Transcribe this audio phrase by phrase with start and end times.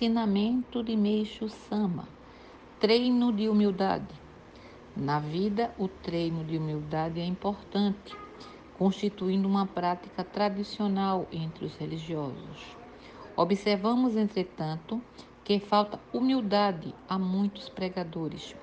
[0.00, 2.06] Ensinamento de Meixo Sama.
[2.78, 4.14] Treino de humildade.
[4.96, 8.16] Na vida, o treino de humildade é importante,
[8.78, 12.76] constituindo uma prática tradicional entre os religiosos.
[13.36, 15.02] Observamos, entretanto,
[15.42, 18.54] que falta humildade a muitos pregadores.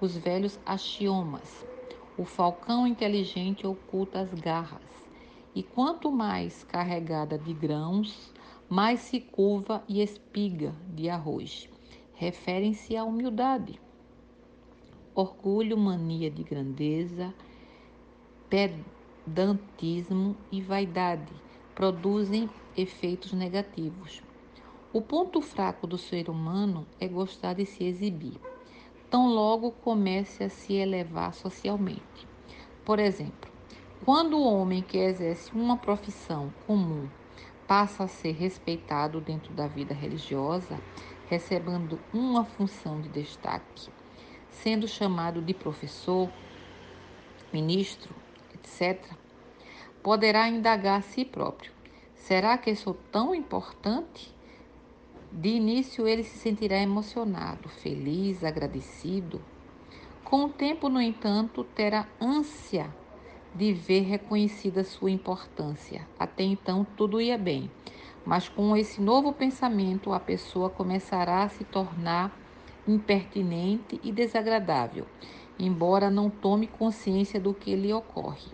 [0.00, 1.64] Os velhos axiomas.
[2.18, 5.08] O falcão inteligente oculta as garras,
[5.54, 8.33] e quanto mais carregada de grãos,
[8.68, 11.68] mais se curva e espiga de arroz.
[12.14, 13.80] Referem-se à humildade
[15.14, 17.32] orgulho, mania de grandeza,
[18.50, 21.32] pedantismo e vaidade
[21.74, 24.22] produzem efeitos negativos.
[24.92, 28.40] O ponto fraco do ser humano é gostar de se exibir,
[29.08, 32.28] tão logo comece a se elevar socialmente.
[32.84, 33.50] Por exemplo,
[34.04, 37.08] quando o homem que exerce uma profissão comum
[37.66, 40.80] passa a ser respeitado dentro da vida religiosa,
[41.28, 43.90] recebendo uma função de destaque,
[44.48, 46.30] sendo chamado de professor,
[47.52, 48.14] ministro,
[48.54, 49.12] etc.,
[50.02, 51.72] poderá indagar a si próprio:
[52.14, 54.34] será que sou tão importante?
[55.32, 59.42] De início, ele se sentirá emocionado, feliz, agradecido.
[60.22, 62.94] Com o tempo, no entanto, terá ânsia
[63.54, 66.06] de ver reconhecida sua importância.
[66.18, 67.70] Até então, tudo ia bem,
[68.24, 72.36] mas com esse novo pensamento, a pessoa começará a se tornar
[72.86, 75.06] impertinente e desagradável,
[75.58, 78.52] embora não tome consciência do que lhe ocorre.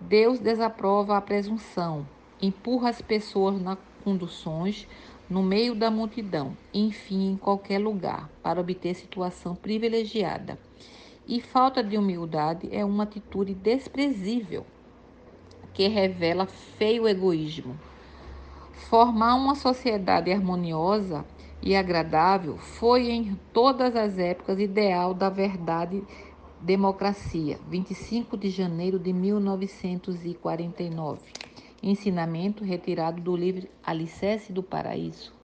[0.00, 2.06] Deus desaprova a presunção,
[2.40, 4.86] empurra as pessoas nas conduções,
[5.28, 10.58] no meio da multidão, enfim, em qualquer lugar, para obter situação privilegiada.
[11.28, 14.64] E falta de humildade é uma atitude desprezível
[15.74, 17.76] que revela feio egoísmo.
[18.88, 21.24] Formar uma sociedade harmoniosa
[21.60, 26.04] e agradável foi em todas as épocas ideal da verdade
[26.60, 31.18] democracia, 25 de janeiro de 1949.
[31.82, 35.34] Ensinamento retirado do livro Alicerce do Paraíso.